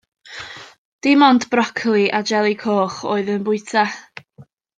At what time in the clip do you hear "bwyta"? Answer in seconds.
3.51-3.85